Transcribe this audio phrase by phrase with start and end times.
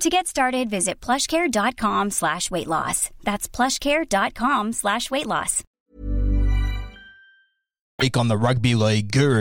[0.00, 3.10] To get started, visit plushcare.com slash weight loss.
[3.24, 5.64] That's plushcare.com slash weight loss.
[7.98, 9.40] Week on the Rugby League Guru.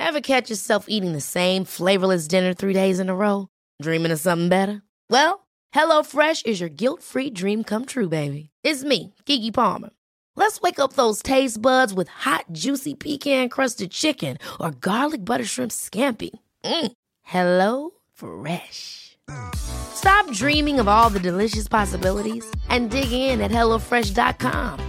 [0.00, 3.46] Ever catch yourself eating the same flavorless dinner three days in a row?
[3.80, 4.82] Dreaming of something better?
[5.08, 8.50] Well, HelloFresh is your guilt-free dream come true, baby.
[8.64, 9.90] It's me, Keke Palmer.
[10.34, 15.72] Let's wake up those taste buds with hot, juicy pecan-crusted chicken or garlic butter shrimp
[15.72, 16.30] scampi.
[16.64, 16.92] Mm.
[17.22, 19.16] Hello Fresh.
[19.54, 24.80] Stop dreaming of all the delicious possibilities and dig in at HelloFresh.com.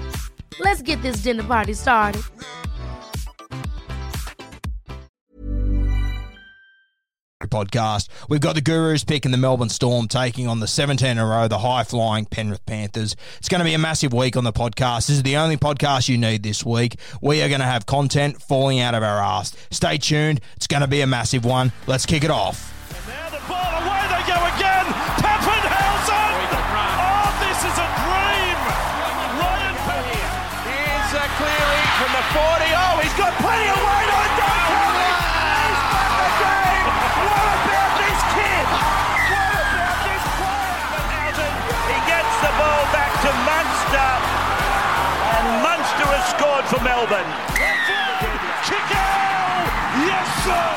[0.59, 2.23] Let's get this dinner party started.
[7.49, 8.09] podcast.
[8.29, 11.47] We've got the Gurus picking the Melbourne Storm, taking on the 17 in a row,
[11.47, 13.15] the high flying Penrith Panthers.
[13.39, 15.07] It's going to be a massive week on the podcast.
[15.07, 16.99] This is the only podcast you need this week.
[17.23, 19.55] We are going to have content falling out of our ass.
[19.71, 20.41] Stay tuned.
[20.57, 21.71] It's going to be a massive one.
[21.87, 22.78] Let's kick it off.
[32.39, 32.71] 40.
[32.71, 34.89] Oh, he's got plenty of weight on Duncan.
[34.95, 36.87] He's won the game.
[37.27, 38.67] What about this kid?
[39.27, 41.51] What about this player?
[41.91, 44.11] He gets the ball back to Munster.
[45.35, 47.31] And Munster has scored for Melbourne.
[48.67, 49.67] Kick out!
[50.07, 50.71] Yes, sir!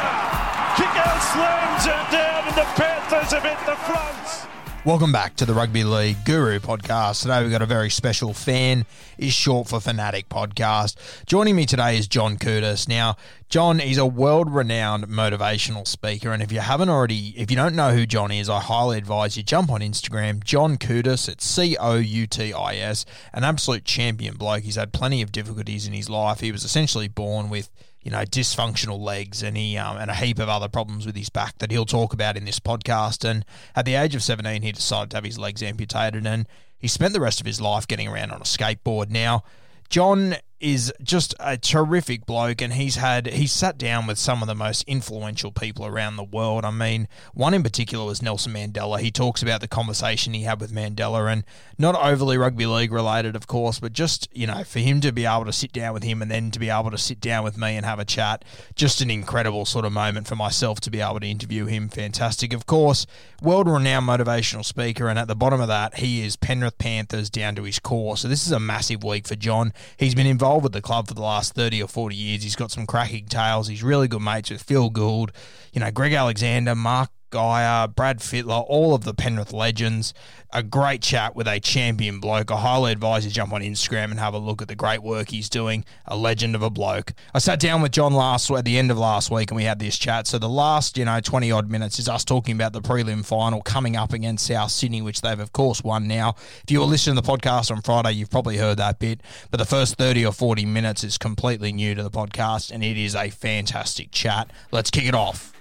[0.78, 4.51] Kikau slams it down and the Panthers have hit the front.
[4.84, 7.22] Welcome back to the Rugby League Guru podcast.
[7.22, 8.84] Today we've got a very special fan
[9.16, 10.97] is short for fanatic podcast.
[11.25, 12.88] Joining me today is John Coutis.
[12.88, 13.15] Now,
[13.48, 17.94] John is a world-renowned motivational speaker, and if you haven't already, if you don't know
[17.94, 21.28] who John is, I highly advise you jump on Instagram, John Coutis.
[21.28, 24.64] It's C O U T I S, an absolute champion bloke.
[24.64, 26.41] He's had plenty of difficulties in his life.
[26.41, 27.70] He was essentially born with
[28.02, 31.28] you know, dysfunctional legs and he um, and a heap of other problems with his
[31.28, 33.28] back that he'll talk about in this podcast.
[33.28, 33.44] And
[33.76, 36.46] at the age of 17, he decided to have his legs amputated and
[36.78, 39.08] he spent the rest of his life getting around on a skateboard.
[39.08, 39.44] Now,
[39.88, 44.48] John is just a terrific bloke and he's had he's sat down with some of
[44.48, 46.64] the most influential people around the world.
[46.64, 49.00] I mean, one in particular was Nelson Mandela.
[49.00, 51.42] He talks about the conversation he had with Mandela and
[51.78, 55.26] not overly rugby league related of course, but just, you know, for him to be
[55.26, 57.58] able to sit down with him and then to be able to sit down with
[57.58, 58.44] me and have a chat,
[58.76, 61.88] just an incredible sort of moment for myself to be able to interview him.
[61.88, 62.52] Fantastic.
[62.52, 63.04] Of course,
[63.42, 67.56] world renowned motivational speaker and at the bottom of that, he is Penrith Panthers down
[67.56, 68.16] to his core.
[68.16, 69.72] So this is a massive week for John.
[69.96, 72.42] He's been involved with the club for the last 30 or 40 years.
[72.42, 73.68] He's got some cracking tales.
[73.68, 75.32] He's really good mates with Phil Gould,
[75.72, 80.14] you know, Greg Alexander, Mark Geyer, Brad Fittler, all of the Penrith legends.
[80.55, 82.50] A great chat with a champion bloke.
[82.50, 85.31] I highly advise you jump on Instagram and have a look at the great work
[85.31, 85.87] he's doing.
[86.05, 87.14] A legend of a bloke.
[87.32, 89.79] I sat down with John last at the end of last week and we had
[89.79, 90.26] this chat.
[90.26, 93.62] So the last, you know, 20 odd minutes is us talking about the prelim final
[93.62, 96.35] coming up against South Sydney, which they've of course won now.
[96.62, 99.23] If you were listening to the podcast on Friday, you've probably heard that bit.
[99.50, 102.99] But the first 30 or 40 minutes is completely new to the podcast and it
[102.99, 104.50] is a fantastic chat.
[104.70, 105.52] Let's kick it off.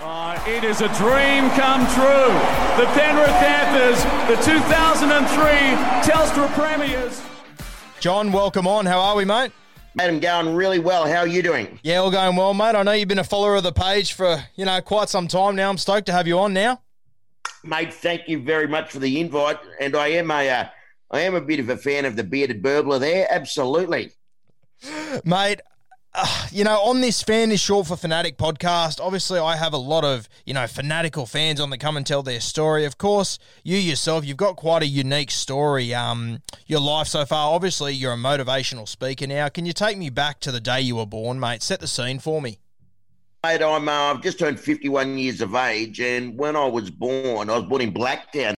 [0.00, 2.32] Uh, it is a dream come true.
[2.76, 5.46] The Penrith Panthers, the 2003
[6.04, 7.22] Telstra Premiers.
[7.98, 8.84] John, welcome on.
[8.84, 9.52] How are we, mate?
[9.94, 11.06] Mate, I'm going really well.
[11.06, 11.78] How are you doing?
[11.82, 12.74] Yeah, all going well, mate.
[12.74, 15.56] I know you've been a follower of the page for, you know, quite some time
[15.56, 15.70] now.
[15.70, 16.82] I'm stoked to have you on now.
[17.64, 19.58] Mate, thank you very much for the invite.
[19.80, 20.64] And I am a, uh,
[21.10, 23.26] I am a bit of a fan of the bearded burbler there.
[23.30, 24.12] Absolutely.
[25.24, 25.62] Mate,
[26.16, 29.78] uh, you know, on this Fan is Short for Fanatic podcast, obviously I have a
[29.78, 32.84] lot of, you know, fanatical fans on that come and tell their story.
[32.84, 37.54] Of course, you yourself, you've got quite a unique story, um, your life so far.
[37.54, 39.48] Obviously, you're a motivational speaker now.
[39.48, 41.62] Can you take me back to the day you were born, mate?
[41.62, 42.58] Set the scene for me.
[43.44, 47.48] Mate, I'm, uh, I've just turned 51 years of age, and when I was born,
[47.48, 48.55] I was born in Blacktown,